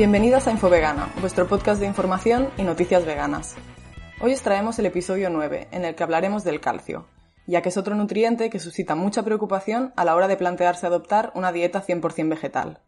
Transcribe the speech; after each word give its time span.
Bienvenidos 0.00 0.46
a 0.46 0.50
Infovegana, 0.50 1.12
vuestro 1.20 1.46
podcast 1.46 1.78
de 1.78 1.86
información 1.86 2.48
y 2.56 2.62
noticias 2.62 3.04
veganas. 3.04 3.54
Hoy 4.22 4.32
os 4.32 4.40
traemos 4.40 4.78
el 4.78 4.86
episodio 4.86 5.28
9, 5.28 5.68
en 5.72 5.84
el 5.84 5.94
que 5.94 6.02
hablaremos 6.02 6.42
del 6.42 6.58
calcio, 6.58 7.04
ya 7.46 7.60
que 7.60 7.68
es 7.68 7.76
otro 7.76 7.94
nutriente 7.94 8.48
que 8.48 8.60
suscita 8.60 8.94
mucha 8.94 9.22
preocupación 9.22 9.92
a 9.96 10.06
la 10.06 10.16
hora 10.16 10.26
de 10.26 10.38
plantearse 10.38 10.86
adoptar 10.86 11.32
una 11.34 11.52
dieta 11.52 11.84
100% 11.84 12.30
vegetal. 12.30 12.80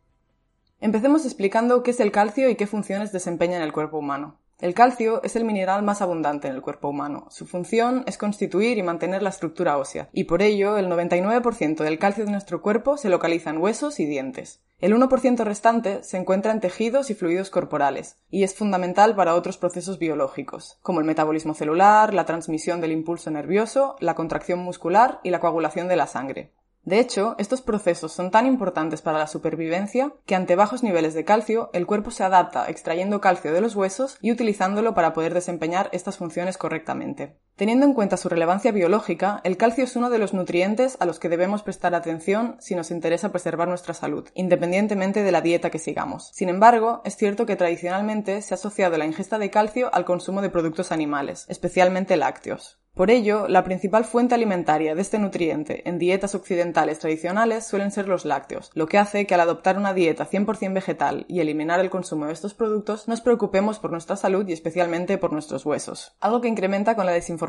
Empecemos 0.80 1.26
explicando 1.26 1.82
qué 1.82 1.90
es 1.90 2.00
el 2.00 2.12
calcio 2.12 2.48
y 2.48 2.54
qué 2.54 2.66
funciones 2.66 3.12
desempeña 3.12 3.58
en 3.58 3.62
el 3.62 3.74
cuerpo 3.74 3.98
humano. 3.98 4.38
El 4.58 4.72
calcio 4.72 5.22
es 5.22 5.36
el 5.36 5.44
mineral 5.44 5.82
más 5.82 6.00
abundante 6.00 6.48
en 6.48 6.54
el 6.54 6.62
cuerpo 6.62 6.88
humano. 6.88 7.26
Su 7.28 7.46
función 7.46 8.04
es 8.06 8.16
constituir 8.16 8.78
y 8.78 8.82
mantener 8.82 9.22
la 9.22 9.28
estructura 9.28 9.76
ósea, 9.76 10.08
y 10.14 10.24
por 10.24 10.40
ello 10.40 10.78
el 10.78 10.88
99% 10.88 11.84
del 11.84 11.98
calcio 11.98 12.24
de 12.24 12.30
nuestro 12.30 12.62
cuerpo 12.62 12.96
se 12.96 13.10
localiza 13.10 13.50
en 13.50 13.58
huesos 13.58 14.00
y 14.00 14.06
dientes. 14.06 14.62
El 14.82 14.96
1% 14.96 15.44
restante 15.44 16.02
se 16.02 16.16
encuentra 16.16 16.50
en 16.50 16.58
tejidos 16.58 17.08
y 17.08 17.14
fluidos 17.14 17.50
corporales, 17.50 18.16
y 18.30 18.42
es 18.42 18.56
fundamental 18.56 19.14
para 19.14 19.36
otros 19.36 19.56
procesos 19.56 20.00
biológicos, 20.00 20.80
como 20.82 20.98
el 20.98 21.06
metabolismo 21.06 21.54
celular, 21.54 22.12
la 22.12 22.24
transmisión 22.24 22.80
del 22.80 22.90
impulso 22.90 23.30
nervioso, 23.30 23.94
la 24.00 24.16
contracción 24.16 24.58
muscular 24.58 25.20
y 25.22 25.30
la 25.30 25.38
coagulación 25.38 25.86
de 25.86 25.94
la 25.94 26.08
sangre. 26.08 26.52
De 26.82 26.98
hecho, 26.98 27.36
estos 27.38 27.62
procesos 27.62 28.10
son 28.12 28.32
tan 28.32 28.44
importantes 28.44 29.02
para 29.02 29.18
la 29.18 29.28
supervivencia 29.28 30.14
que 30.26 30.34
ante 30.34 30.56
bajos 30.56 30.82
niveles 30.82 31.14
de 31.14 31.24
calcio 31.24 31.70
el 31.72 31.86
cuerpo 31.86 32.10
se 32.10 32.24
adapta 32.24 32.68
extrayendo 32.68 33.20
calcio 33.20 33.52
de 33.52 33.60
los 33.60 33.76
huesos 33.76 34.18
y 34.20 34.32
utilizándolo 34.32 34.94
para 34.94 35.12
poder 35.12 35.32
desempeñar 35.32 35.90
estas 35.92 36.16
funciones 36.16 36.58
correctamente. 36.58 37.36
Teniendo 37.56 37.84
en 37.84 37.92
cuenta 37.92 38.16
su 38.16 38.30
relevancia 38.30 38.72
biológica, 38.72 39.42
el 39.44 39.58
calcio 39.58 39.84
es 39.84 39.94
uno 39.94 40.08
de 40.08 40.18
los 40.18 40.32
nutrientes 40.32 40.96
a 41.00 41.04
los 41.04 41.18
que 41.18 41.28
debemos 41.28 41.62
prestar 41.62 41.94
atención 41.94 42.56
si 42.60 42.74
nos 42.74 42.90
interesa 42.90 43.30
preservar 43.30 43.68
nuestra 43.68 43.92
salud, 43.92 44.26
independientemente 44.34 45.22
de 45.22 45.32
la 45.32 45.42
dieta 45.42 45.68
que 45.68 45.78
sigamos. 45.78 46.30
Sin 46.32 46.48
embargo, 46.48 47.02
es 47.04 47.16
cierto 47.16 47.44
que 47.44 47.56
tradicionalmente 47.56 48.40
se 48.40 48.54
ha 48.54 48.56
asociado 48.56 48.96
la 48.96 49.04
ingesta 49.04 49.38
de 49.38 49.50
calcio 49.50 49.94
al 49.94 50.06
consumo 50.06 50.40
de 50.40 50.48
productos 50.48 50.92
animales, 50.92 51.44
especialmente 51.48 52.16
lácteos. 52.16 52.78
Por 52.94 53.10
ello, 53.10 53.48
la 53.48 53.64
principal 53.64 54.04
fuente 54.04 54.34
alimentaria 54.34 54.94
de 54.94 55.00
este 55.00 55.18
nutriente 55.18 55.88
en 55.88 55.98
dietas 55.98 56.34
occidentales 56.34 56.98
tradicionales 56.98 57.66
suelen 57.66 57.90
ser 57.90 58.06
los 58.06 58.26
lácteos, 58.26 58.70
lo 58.74 58.86
que 58.86 58.98
hace 58.98 59.26
que 59.26 59.32
al 59.32 59.40
adoptar 59.40 59.78
una 59.78 59.94
dieta 59.94 60.28
100% 60.28 60.74
vegetal 60.74 61.24
y 61.26 61.40
eliminar 61.40 61.80
el 61.80 61.88
consumo 61.88 62.26
de 62.26 62.34
estos 62.34 62.52
productos 62.52 63.08
nos 63.08 63.22
preocupemos 63.22 63.78
por 63.78 63.92
nuestra 63.92 64.16
salud 64.16 64.46
y 64.46 64.52
especialmente 64.52 65.16
por 65.16 65.32
nuestros 65.32 65.64
huesos. 65.64 66.14
Algo 66.20 66.42
que 66.42 66.48
incrementa 66.48 66.94
con 66.94 67.06
la 67.06 67.12
desinformación 67.12 67.41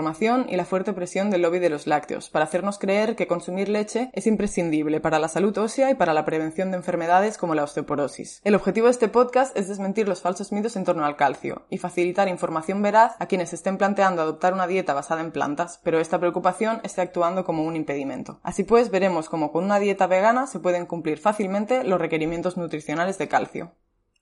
y 0.48 0.56
la 0.56 0.66
fuerte 0.66 0.94
presión 0.94 1.30
del 1.30 1.44
lobby 1.44 1.60
de 1.60 1.70
los 1.70 1.86
lácteos, 1.86 2.32
para 2.32 2.46
hacernos 2.46 2.80
creer 2.80 3.16
que 3.16 3.28
consumir 3.28 3.70
leche 3.70 4.10
es 4.14 4.26
imprescindible 4.26 5.00
para 5.00 5.20
la 5.20 5.28
salud 5.28 5.56
ósea 5.58 5.92
y 5.92 5.96
para 5.96 6.14
la 6.14 6.26
prevención 6.26 6.72
de 6.72 6.78
enfermedades 6.78 7.38
como 7.38 7.54
la 7.54 7.64
osteoporosis. 7.64 8.42
El 8.44 8.56
objetivo 8.56 8.88
de 8.88 8.92
este 8.92 9.08
podcast 9.08 9.56
es 9.56 9.68
desmentir 9.68 10.08
los 10.08 10.22
falsos 10.22 10.52
mitos 10.52 10.76
en 10.76 10.84
torno 10.84 11.06
al 11.06 11.16
calcio 11.16 11.68
y 11.70 11.78
facilitar 11.78 12.28
información 12.28 12.82
veraz 12.82 13.16
a 13.20 13.28
quienes 13.28 13.54
estén 13.54 13.78
planteando 13.78 14.24
adoptar 14.24 14.54
una 14.54 14.66
dieta 14.66 14.96
basada 14.96 15.22
en 15.22 15.32
plantas, 15.32 15.80
pero 15.84 16.00
esta 16.00 16.20
preocupación 16.20 16.82
está 16.84 17.04
actuando 17.04 17.46
como 17.46 17.64
un 17.64 17.76
impedimento. 17.76 18.40
Así 18.42 18.64
pues, 18.64 18.90
veremos 18.90 19.30
cómo 19.30 19.52
con 19.52 19.64
una 19.64 19.80
dieta 19.80 20.08
vegana 20.08 20.48
se 20.48 20.60
pueden 20.60 20.88
cumplir 20.88 21.20
fácilmente 21.20 21.84
los 21.84 22.02
requerimientos 22.02 22.58
nutricionales 22.58 23.18
de 23.20 23.28
calcio. 23.28 23.76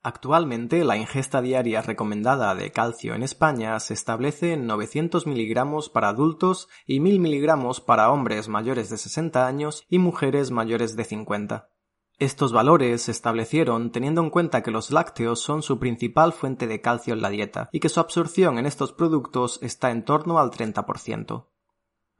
Actualmente 0.04 0.84
la 0.84 0.98
ingesta 0.98 1.42
diaria 1.42 1.84
recomendada 1.84 2.56
de 2.56 2.72
calcio 2.72 3.14
en 3.14 3.22
España 3.22 3.80
se 3.80 3.94
establece 3.94 4.54
en 4.54 4.66
900 4.66 5.28
miligramos 5.28 5.90
para 5.90 6.10
adultos 6.10 6.70
y 6.88 7.00
1000 7.00 7.20
miligramos 7.20 7.82
para 7.82 8.12
hombres 8.12 8.48
mayores 8.48 8.90
de 8.90 8.98
60 8.98 9.46
años 9.46 9.86
y 9.90 10.00
mujeres 10.00 10.50
mayores 10.50 10.96
de 10.96 11.04
50. 11.04 11.70
Estos 12.18 12.52
valores 12.52 13.04
se 13.04 13.12
establecieron 13.12 13.92
teniendo 13.92 14.22
en 14.22 14.32
cuenta 14.32 14.64
que 14.64 14.72
los 14.72 14.90
lácteos 14.90 15.40
son 15.40 15.62
su 15.62 15.78
principal 15.78 16.34
fuente 16.34 16.66
de 16.66 16.82
calcio 16.82 17.14
en 17.14 17.22
la 17.22 17.30
dieta 17.30 17.70
y 17.72 17.80
que 17.80 17.90
su 17.90 18.00
absorción 18.00 18.58
en 18.58 18.66
estos 18.66 18.94
productos 18.94 19.60
está 19.62 19.92
en 19.92 20.04
torno 20.04 20.40
al 20.40 20.50
30%. 20.50 21.46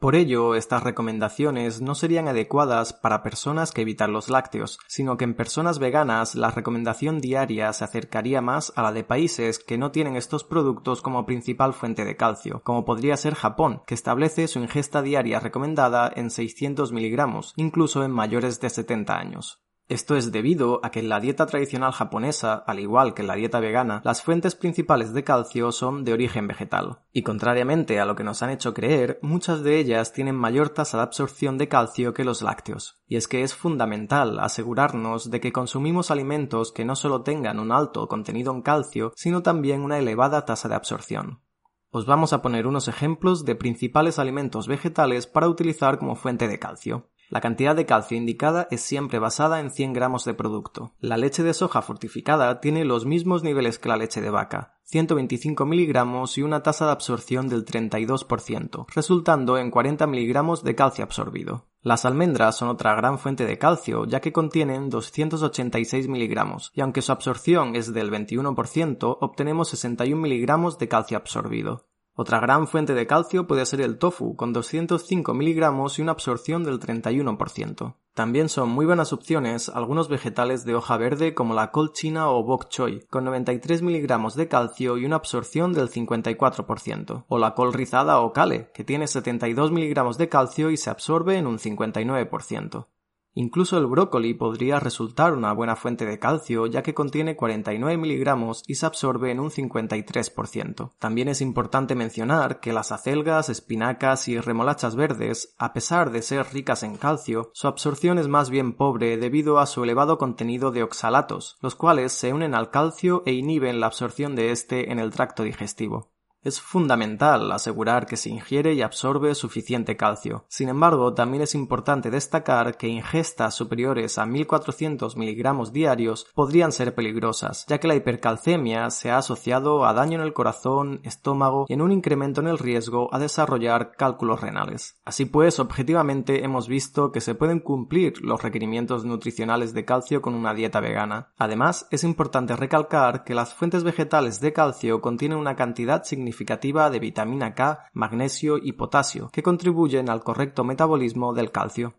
Por 0.02 0.16
ello, 0.16 0.56
estas 0.56 0.82
recomendaciones 0.82 1.80
no 1.80 1.94
serían 1.94 2.28
adecuadas 2.28 2.92
para 2.92 3.22
personas 3.22 3.72
que 3.72 3.82
evitan 3.82 4.14
los 4.14 4.32
lácteos, 4.32 4.80
sino 4.88 5.16
que 5.16 5.26
en 5.26 5.36
personas 5.36 5.78
veganas 5.78 6.34
la 6.34 6.50
recomendación 6.50 7.20
diaria 7.20 7.72
se 7.72 7.84
acercaría 7.84 8.42
más 8.42 8.74
a 8.76 8.82
la 8.82 8.94
de 8.94 9.04
países 9.04 9.60
que 9.60 9.78
no 9.78 9.92
tienen 9.92 10.16
estos 10.16 10.44
productos 10.44 11.04
como 11.04 11.28
principal 11.28 11.74
fuente 11.74 12.04
de 12.04 12.18
calcio, 12.18 12.64
como 12.64 12.84
podría 12.84 13.16
ser 13.16 13.36
Japón, 13.36 13.84
que 13.86 13.94
establece 13.94 14.48
su 14.48 14.58
ingesta 14.58 15.04
diaria 15.04 15.40
recomendada 15.40 16.12
en 16.16 16.32
600 16.32 16.92
miligramos, 16.92 17.54
incluso 17.56 18.04
en 18.04 18.10
mayores 18.10 18.60
de 18.60 18.72
70 18.72 19.16
años. 19.16 19.62
Esto 19.92 20.16
es 20.16 20.32
debido 20.32 20.80
a 20.84 20.90
que 20.90 21.02
en 21.02 21.10
la 21.10 21.20
dieta 21.20 21.48
tradicional 21.48 21.92
japonesa, 21.92 22.54
al 22.54 22.80
igual 22.80 23.14
que 23.14 23.24
en 23.24 23.28
la 23.28 23.36
dieta 23.36 23.60
vegana, 23.60 24.02
las 24.06 24.24
fuentes 24.24 24.56
principales 24.56 25.14
de 25.14 25.26
calcio 25.26 25.74
son 25.74 26.06
de 26.06 26.14
origen 26.14 26.48
vegetal. 26.48 27.00
Y 27.12 27.24
contrariamente 27.24 28.00
a 28.00 28.06
lo 28.06 28.16
que 28.16 28.24
nos 28.24 28.42
han 28.42 28.52
hecho 28.52 28.74
creer, 28.74 29.20
muchas 29.22 29.64
de 29.64 29.80
ellas 29.80 30.14
tienen 30.14 30.38
mayor 30.38 30.70
tasa 30.70 30.96
de 30.96 31.04
absorción 31.04 31.58
de 31.58 31.68
calcio 31.68 32.14
que 32.14 32.24
los 32.24 32.42
lácteos. 32.42 33.02
Y 33.06 33.18
es 33.18 33.28
que 33.28 33.44
es 33.44 33.54
fundamental 33.54 34.40
asegurarnos 34.40 35.30
de 35.30 35.42
que 35.42 35.52
consumimos 35.52 36.10
alimentos 36.10 36.72
que 36.72 36.86
no 36.86 36.96
solo 36.96 37.24
tengan 37.24 37.60
un 37.60 37.74
alto 37.74 38.08
contenido 38.08 38.54
en 38.54 38.62
calcio, 38.62 39.12
sino 39.18 39.44
también 39.44 39.82
una 39.82 40.00
elevada 40.00 40.46
tasa 40.46 40.70
de 40.70 40.76
absorción. 40.76 41.42
Os 41.90 42.06
vamos 42.06 42.32
a 42.32 42.42
poner 42.42 42.66
unos 42.66 42.88
ejemplos 42.88 43.44
de 43.44 43.56
principales 43.56 44.20
alimentos 44.20 44.68
vegetales 44.68 45.28
para 45.28 45.50
utilizar 45.50 46.00
como 46.00 46.16
fuente 46.16 46.48
de 46.48 46.60
calcio. 46.60 47.10
La 47.32 47.40
cantidad 47.40 47.78
de 47.78 47.86
calcio 47.86 48.18
indicada 48.18 48.68
es 48.72 48.82
siempre 48.82 49.18
basada 49.18 49.62
en 49.62 49.72
100 49.72 49.94
gramos 49.94 50.26
de 50.26 50.34
producto. 50.34 50.96
La 51.00 51.16
leche 51.16 51.44
de 51.44 51.54
soja 51.54 51.82
fortificada 51.82 52.60
tiene 52.60 52.84
los 52.84 53.06
mismos 53.06 53.42
niveles 53.42 53.80
que 53.80 53.88
la 53.88 53.96
leche 53.96 54.20
de 54.20 54.30
vaca, 54.30 54.76
125 54.84 55.66
miligramos 55.66 56.38
y 56.38 56.42
una 56.42 56.62
tasa 56.62 56.88
de 56.88 56.92
absorción 56.92 57.48
del 57.48 57.64
32%, 57.64 58.86
resultando 58.94 59.58
en 59.58 59.72
40 59.72 60.08
miligramos 60.08 60.66
de 60.66 60.76
calcio 60.76 61.06
absorbido. 61.06 61.70
Las 61.82 62.04
almendras 62.04 62.58
son 62.58 62.68
otra 62.68 62.96
gran 62.96 63.18
fuente 63.18 63.46
de 63.46 63.58
calcio, 63.58 64.04
ya 64.04 64.20
que 64.20 64.34
contienen 64.34 64.90
286 64.90 66.10
miligramos, 66.10 66.74
y 66.76 66.82
aunque 66.82 67.02
su 67.02 67.14
absorción 67.14 67.78
es 67.78 67.94
del 67.94 68.12
21%, 68.12 69.18
obtenemos 69.22 69.70
61 69.70 70.22
miligramos 70.22 70.78
de 70.80 70.90
calcio 70.90 71.16
absorbido. 71.16 71.88
Otra 72.14 72.40
gran 72.40 72.68
fuente 72.68 72.94
de 72.94 73.08
calcio 73.08 73.48
puede 73.48 73.66
ser 73.66 73.80
el 73.80 73.98
tofu, 73.98 74.36
con 74.36 74.52
205 74.52 75.34
miligramos 75.34 75.98
y 75.98 76.02
una 76.02 76.12
absorción 76.12 76.64
del 76.64 76.80
31%. 76.80 77.96
También 78.14 78.50
son 78.50 78.70
muy 78.70 78.86
buenas 78.86 79.14
opciones 79.14 79.70
algunos 79.70 80.10
vegetales 80.10 80.66
de 80.66 80.76
hoja 80.76 80.98
verde 80.98 81.34
como 81.34 81.54
la 81.54 81.72
col 81.72 81.94
china 81.94 82.30
o 82.30 82.44
bok 82.44 82.68
choy, 82.68 83.06
con 83.10 83.24
93 83.24 83.82
miligramos 83.82 84.36
de 84.36 84.50
calcio 84.50 84.98
y 84.98 85.06
una 85.06 85.16
absorción 85.16 85.72
del 85.72 85.90
54%, 85.90 87.24
o 87.30 87.38
la 87.38 87.56
col 87.56 87.72
rizada 87.72 88.20
o 88.20 88.34
kale, 88.34 88.70
que 88.74 88.84
tiene 88.84 89.08
72 89.08 89.72
miligramos 89.72 90.18
de 90.18 90.28
calcio 90.28 90.70
y 90.70 90.76
se 90.76 90.90
absorbe 90.90 91.38
en 91.38 91.48
un 91.48 91.60
59%. 91.60 92.88
Incluso 93.34 93.78
el 93.78 93.88
brócoli 93.88 94.34
podría 94.34 94.80
resultar 94.80 95.34
una 95.34 95.54
buena 95.54 95.76
fuente 95.76 96.06
de 96.06 96.20
calcio 96.20 96.66
ya 96.68 96.84
que 96.84 96.94
contiene 96.94 97.36
49 97.36 97.98
miligramos 97.98 98.64
y 98.68 98.76
se 98.76 98.86
absorbe 98.86 99.32
en 99.32 99.40
un 99.40 99.50
53%. 99.50 100.92
También 101.00 101.30
es 101.30 101.42
importante 101.42 101.96
mencionar 101.96 102.60
que 102.60 102.74
las 102.74 102.92
acelgas, 102.92 103.50
espinacas 103.50 104.28
y 104.28 104.40
remolachas 104.40 104.96
verdes, 104.96 105.56
a 105.58 105.72
pesar 105.72 106.12
de 106.12 106.22
ser 106.22 106.48
ricas 106.52 106.84
en 106.84 106.98
calcio, 106.98 107.52
su 107.54 107.68
absorción 107.68 108.18
es 108.18 108.28
más 108.28 108.50
bien 108.50 108.74
pobre 108.74 109.18
debido 109.18 109.60
a 109.60 109.66
su 109.66 109.84
elevado 109.84 110.18
contenido 110.18 110.72
de 110.72 110.84
oxalatos, 110.84 111.58
los 111.62 111.76
cuales 111.76 112.12
se 112.12 112.34
unen 112.34 112.54
al 112.54 112.70
calcio 112.70 113.24
e 113.26 113.32
inhiben 113.32 113.80
la 113.80 113.88
absorción 113.88 114.36
de 114.36 114.52
este 114.52 114.92
en 114.92 115.00
el 115.00 115.12
tracto 115.12 115.44
digestivo. 115.44 116.12
Es 116.44 116.60
fundamental 116.60 117.52
asegurar 117.52 118.08
que 118.08 118.18
se 118.18 118.32
ingiere 118.32 118.74
y 118.74 118.82
absorbe 118.82 119.36
suficiente 119.36 119.96
calcio. 119.96 120.46
Sin 120.48 120.70
embargo, 120.70 121.14
también 121.14 121.44
es 121.44 121.54
importante 121.54 122.10
destacar 122.10 122.78
que 122.78 122.88
ingestas 122.88 123.54
superiores 123.54 124.18
a 124.18 124.26
1400 124.26 125.18
miligramos 125.18 125.72
diarios 125.72 126.26
podrían 126.34 126.72
ser 126.72 126.96
peligrosas, 126.96 127.68
ya 127.68 127.78
que 127.78 127.88
la 127.88 127.94
hipercalcemia 127.94 128.90
se 128.90 129.12
ha 129.12 129.20
asociado 129.20 129.86
a 129.86 129.94
daño 129.94 130.18
en 130.18 130.26
el 130.26 130.34
corazón, 130.34 131.00
estómago 131.04 131.68
y 131.70 131.74
en 131.74 131.82
un 131.84 131.92
incremento 131.92 132.42
en 132.42 132.48
el 132.48 132.58
riesgo 132.58 133.14
a 133.14 133.20
desarrollar 133.20 133.92
cálculos 133.96 134.42
renales. 134.42 134.96
Así 135.06 135.26
pues, 135.26 135.60
objetivamente 135.60 136.44
hemos 136.44 136.68
visto 136.68 137.12
que 137.12 137.22
se 137.22 137.36
pueden 137.36 137.60
cumplir 137.60 138.20
los 138.24 138.42
requerimientos 138.42 139.06
nutricionales 139.06 139.76
de 139.76 139.86
calcio 139.86 140.24
con 140.24 140.34
una 140.34 140.56
dieta 140.56 140.80
vegana. 140.80 141.34
Además, 141.38 141.88
es 141.92 142.04
importante 142.04 142.56
recalcar 142.56 143.24
que 143.24 143.36
las 143.36 143.54
fuentes 143.54 143.84
vegetales 143.84 144.42
de 144.42 144.54
calcio 144.54 145.02
contienen 145.02 145.38
una 145.38 145.56
cantidad 145.56 146.04
significativa 146.04 146.31
significativa 146.32 146.90
de 146.90 147.00
vitamina 147.00 147.54
K, 147.54 147.90
magnesio 147.94 148.58
y 148.58 148.72
potasio, 148.74 149.30
que 149.34 149.44
contribuyen 149.44 150.10
al 150.10 150.24
correcto 150.24 150.64
metabolismo 150.64 151.34
del 151.34 151.52
calcio. 151.52 151.96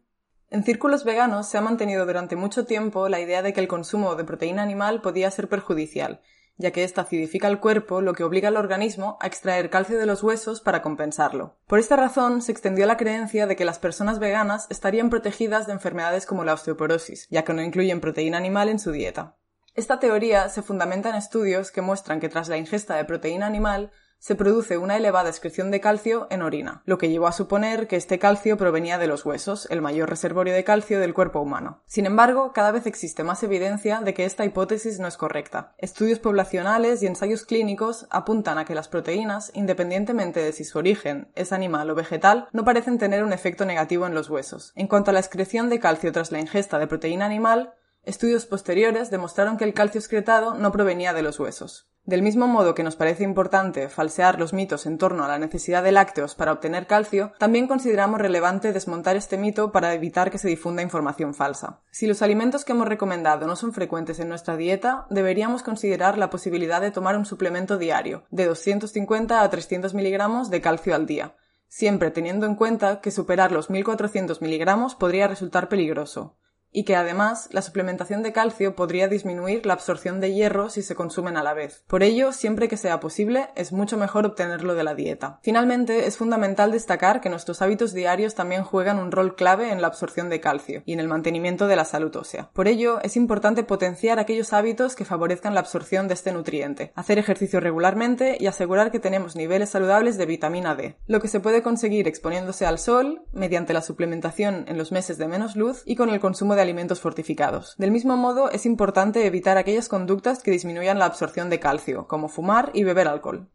En 0.49 0.65
círculos 0.65 1.05
veganos 1.05 1.49
se 1.49 1.59
ha 1.59 1.61
mantenido 1.61 2.07
durante 2.07 2.35
mucho 2.35 2.65
tiempo 2.65 3.11
la 3.11 3.21
idea 3.21 3.43
de 3.43 3.53
que 3.53 3.61
el 3.61 3.69
consumo 3.69 4.15
de 4.15 4.25
proteína 4.25 4.63
animal 4.63 5.03
podía 5.03 5.31
ser 5.31 5.49
perjudicial, 5.49 6.23
ya 6.57 6.71
que 6.71 6.83
ésta 6.83 7.03
acidifica 7.03 7.47
el 7.49 7.61
cuerpo, 7.61 8.01
lo 8.01 8.15
que 8.15 8.25
obliga 8.25 8.49
al 8.49 8.57
organismo 8.57 9.19
a 9.21 9.27
extraer 9.27 9.69
calcio 9.69 9.99
de 9.99 10.07
los 10.07 10.23
huesos 10.23 10.63
para 10.63 10.81
compensarlo. 10.81 11.57
Por 11.67 11.79
esta 11.79 11.97
razón, 11.97 12.41
se 12.41 12.53
extendió 12.53 12.87
la 12.87 12.97
creencia 12.97 13.47
de 13.47 13.55
que 13.55 13.67
las 13.67 13.79
personas 13.79 14.19
veganas 14.19 14.67
estarían 14.71 15.11
protegidas 15.11 15.67
de 15.67 15.75
enfermedades 15.75 16.25
como 16.25 16.45
la 16.45 16.55
osteoporosis, 16.55 17.29
ya 17.31 17.45
que 17.45 17.53
no 17.53 17.63
incluyen 17.63 18.01
proteína 18.01 18.39
animal 18.39 18.71
en 18.71 18.79
su 18.79 18.93
dieta. 18.93 19.37
Esta 19.75 19.99
teoría 19.99 20.51
se 20.51 20.63
fundamenta 20.63 21.09
en 21.09 21.17
estudios 21.17 21.71
que 21.71 21.81
muestran 21.81 22.21
que 22.21 22.29
tras 22.29 22.49
la 22.49 22.59
ingesta 22.59 22.97
de 22.97 23.07
proteína 23.07 23.47
animal 23.47 23.91
se 24.23 24.37
produce 24.37 24.79
una 24.79 24.97
elevada 24.97 25.29
excreción 25.29 25.73
de 25.73 25.81
calcio 25.81 26.29
en 26.31 26.43
orina, 26.43 26.83
lo 26.87 26.97
que 26.97 27.11
llevó 27.11 27.27
a 27.27 27.33
suponer 27.33 27.89
que 27.89 27.97
este 27.97 28.21
calcio 28.21 28.57
provenía 28.57 28.97
de 28.97 29.09
los 29.09 29.27
huesos, 29.27 29.67
el 29.69 29.83
mayor 29.83 30.09
reservorio 30.09 30.55
de 30.55 30.63
calcio 30.63 31.01
del 31.01 31.13
cuerpo 31.13 31.41
humano. 31.41 31.83
Sin 31.87 32.07
embargo, 32.07 32.53
cada 32.53 32.71
vez 32.71 32.87
existe 32.87 33.25
más 33.25 33.43
evidencia 33.43 34.01
de 34.01 34.15
que 34.15 34.25
esta 34.25 34.45
hipótesis 34.45 35.01
no 35.01 35.09
es 35.09 35.17
correcta. 35.17 35.75
Estudios 35.77 36.21
poblacionales 36.21 37.03
y 37.03 37.09
ensayos 37.09 37.45
clínicos 37.45 38.07
apuntan 38.11 38.59
a 38.59 38.65
que 38.65 38.77
las 38.77 38.87
proteínas, 38.87 39.51
independientemente 39.55 40.39
de 40.39 40.53
si 40.53 40.63
su 40.63 40.79
origen 40.79 41.33
es 41.35 41.53
animal 41.53 41.91
o 41.91 41.97
vegetal, 41.97 42.47
no 42.53 42.65
parecen 42.65 42.99
tener 42.99 43.25
un 43.25 43.33
efecto 43.33 43.65
negativo 43.65 44.07
en 44.07 44.15
los 44.15 44.31
huesos. 44.31 44.73
En 44.77 44.87
cuanto 44.87 45.11
a 45.11 45.15
la 45.15 45.21
excreción 45.21 45.69
de 45.69 45.81
calcio 45.81 46.13
tras 46.13 46.31
la 46.31 46.39
ingesta 46.39 46.79
de 46.79 46.87
proteína 46.87 47.27
animal, 47.27 47.75
Estudios 48.05 48.47
posteriores 48.47 49.11
demostraron 49.11 49.57
que 49.57 49.63
el 49.63 49.75
calcio 49.75 50.01
excretado 50.01 50.55
no 50.55 50.73
provenía 50.73 51.13
de 51.13 51.23
los 51.23 51.39
huesos. 51.39 51.89
Del 52.05 52.23
mismo 52.23 52.49
modo 52.49 52.75
que 52.75 52.83
nos 52.83 52.97
parece 52.97 53.23
importante 53.23 53.89
falsear 53.89 54.41
los 54.41 54.53
mitos 54.53 54.87
en 54.87 54.99
torno 54.99 55.23
a 55.23 55.29
la 55.29 55.39
necesidad 55.39 55.85
de 55.85 55.93
lácteos 55.93 56.35
para 56.35 56.51
obtener 56.51 56.89
calcio, 56.89 57.33
también 57.39 57.69
consideramos 57.69 58.21
relevante 58.21 58.73
desmontar 58.73 59.15
este 59.15 59.39
mito 59.39 59.71
para 59.71 59.95
evitar 59.95 60.33
que 60.33 60.39
se 60.39 60.49
difunda 60.49 60.83
información 60.83 61.33
falsa. 61.33 61.81
Si 61.93 62.09
los 62.09 62.21
alimentos 62.21 62.65
que 62.65 62.73
hemos 62.73 62.89
recomendado 62.89 63.47
no 63.47 63.55
son 63.55 63.73
frecuentes 63.73 64.19
en 64.19 64.29
nuestra 64.29 64.57
dieta, 64.57 65.07
deberíamos 65.11 65.63
considerar 65.63 66.19
la 66.19 66.29
posibilidad 66.29 66.81
de 66.81 66.91
tomar 66.91 67.17
un 67.17 67.25
suplemento 67.25 67.79
diario, 67.79 68.25
de 68.31 68.47
250 68.47 69.41
a 69.41 69.49
300 69.49 69.95
miligramos 69.95 70.51
de 70.51 70.61
calcio 70.61 70.97
al 70.97 71.07
día, 71.07 71.37
siempre 71.69 72.11
teniendo 72.11 72.47
en 72.47 72.57
cuenta 72.57 73.01
que 73.01 73.13
superar 73.13 73.53
los 73.53 73.71
1400 73.71 74.43
miligramos 74.43 74.97
podría 74.97 75.29
resultar 75.29 75.69
peligroso 75.69 76.37
y 76.73 76.85
que 76.85 76.97
además 76.97 77.49
la 77.53 77.63
suplementación 77.63 78.23
de 78.23 78.33
calcio 78.33 78.75
podría 78.75 79.09
disminuir 79.09 79.67
la 79.67 79.75
absorción 79.75 80.21
de 80.21 80.33
hierro 80.33 80.71
si 80.71 80.83
se 80.83 80.95
consumen 80.95 81.37
a 81.37 81.43
la 81.43 81.55
vez. 81.55 81.85
Por 81.87 82.03
ello, 82.03 82.33
siempre 82.33 82.69
que 82.69 82.77
sea 82.77 83.01
posible, 83.01 83.51
es 83.55 83.73
mucho 83.73 83.97
mejor 83.97 84.27
obtenerlo 84.27 84.75
de 84.75 84.85
la 84.85 84.95
dieta. 84.95 85.39
Finalmente, 85.43 86.07
es 86.07 86.17
fundamental 86.17 86.73
destacar 86.73 87.21
que 87.21 87.29
nuestros 87.29 87.63
hábitos 87.63 87.93
diarios 87.93 88.35
también 88.35 88.65
juegan 88.65 88.99
un 88.99 89.13
rol 89.13 89.37
clave 89.37 89.71
en 89.71 89.83
la 89.83 89.89
absorción 89.89 90.31
de 90.31 90.41
calcio 90.41 90.83
y 90.87 90.95
en 90.95 91.01
el 91.01 91.09
mantenimiento 91.09 91.67
de 91.67 91.77
la 91.77 91.85
salud 91.85 92.15
ósea. 92.17 92.51
Por 92.53 92.69
ello, 92.69 93.01
es 93.03 93.17
importante 93.17 93.65
potenciar 93.65 94.19
aquellos 94.19 94.53
hábitos 94.53 94.97
que 94.97 95.05
favorezcan 95.05 95.55
la 95.55 95.61
absorción 95.61 96.09
de 96.09 96.15
este 96.15 96.33
nutriente, 96.33 96.93
hacer 96.95 97.19
ejercicio 97.19 97.61
regularmente 97.61 98.37
y 98.41 98.47
asegurar 98.47 98.91
que 98.91 99.01
tenemos 99.01 99.37
niveles 99.37 99.71
saludables 99.71 100.17
de 100.17 100.27
vitamina 100.27 100.75
D, 100.75 100.97
lo 101.07 101.21
que 101.21 101.29
se 101.29 101.41
puede 101.41 101.63
conseguir 101.63 102.09
exponiéndose 102.09 102.67
al 102.67 102.79
sol, 102.79 103.23
mediante 103.33 103.75
la 103.75 103.83
suplementación 103.83 104.65
en 104.69 104.79
los 104.79 104.93
meses 104.93 105.19
de 105.19 105.29
menos 105.29 105.57
luz 105.57 105.83
y 105.85 105.97
con 105.97 106.09
el 106.09 106.21
consumo 106.21 106.55
alimentos 106.63 107.01
fortificados. 107.01 107.75
Del 107.77 107.91
mismo 107.91 108.17
modo, 108.17 108.51
es 108.51 108.65
importante 108.65 109.27
evitar 109.27 109.59
aquellas 109.59 109.89
conductas 109.89 110.43
que 110.43 110.51
disminuyan 110.51 110.99
la 110.99 111.05
absorción 111.05 111.51
de 111.51 111.61
calcio, 111.61 112.07
como 112.07 112.29
fumar 112.29 112.71
y 112.73 112.85
beber 112.85 113.09
alcohol. 113.09 113.51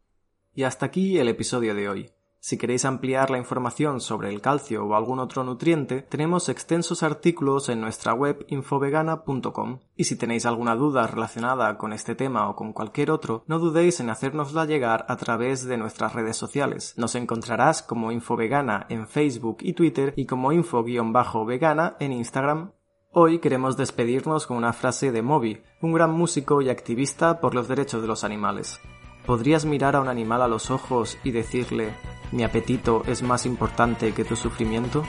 Y 0.54 0.64
hasta 0.64 0.86
aquí 0.86 1.18
el 1.18 1.30
episodio 1.30 1.74
de 1.74 1.90
hoy. 1.90 2.12
Si 2.40 2.58
queréis 2.58 2.86
ampliar 2.86 3.30
la 3.30 3.40
información 3.40 4.00
sobre 4.00 4.30
el 4.30 4.42
calcio 4.42 4.86
o 4.86 4.96
algún 4.96 5.20
otro 5.20 5.44
nutriente, 5.44 6.04
tenemos 6.04 6.50
extensos 6.50 7.04
artículos 7.04 7.68
en 7.68 7.82
nuestra 7.82 8.14
web 8.14 8.46
infovegana.com. 8.48 9.80
Y 9.96 10.06
si 10.06 10.16
tenéis 10.16 10.46
alguna 10.46 10.76
duda 10.76 11.08
relacionada 11.08 11.78
con 11.78 11.94
este 11.94 12.16
tema 12.16 12.50
o 12.50 12.56
con 12.56 12.74
cualquier 12.74 13.12
otro, 13.12 13.44
no 13.48 13.60
dudéis 13.60 14.00
en 14.00 14.10
hacérnosla 14.10 14.66
llegar 14.66 15.06
a 15.10 15.18
través 15.18 15.66
de 15.66 15.78
nuestras 15.78 16.14
redes 16.14 16.38
sociales. 16.38 16.94
Nos 16.96 17.16
encontrarás 17.16 17.82
como 17.82 18.12
Infovegana 18.12 18.86
en 18.88 19.08
Facebook 19.08 19.58
y 19.62 19.74
Twitter 19.74 20.14
y 20.16 20.26
como 20.26 20.52
info-vegana 20.52 21.98
en 22.00 22.14
Instagram 22.14 22.72
Hoy 23.20 23.40
queremos 23.40 23.78
despedirnos 23.78 24.46
con 24.46 24.58
una 24.58 24.74
frase 24.74 25.12
de 25.12 25.24
Moby, 25.24 25.64
un 25.82 25.92
gran 25.92 26.12
músico 26.12 26.62
y 26.62 26.70
activista 26.70 27.42
por 27.42 27.56
los 27.56 27.68
derechos 27.68 28.04
de 28.04 28.08
los 28.08 28.24
animales. 28.24 28.80
¿Podrías 29.26 29.66
mirar 29.66 29.96
a 29.96 30.02
un 30.02 30.08
animal 30.08 30.44
a 30.44 30.48
los 30.48 30.70
ojos 30.70 31.18
y 31.24 31.32
decirle, 31.32 31.96
mi 32.32 32.44
apetito 32.44 33.02
es 33.08 33.24
más 33.24 33.48
importante 33.48 34.14
que 34.14 34.24
tu 34.24 34.36
sufrimiento? 34.36 35.04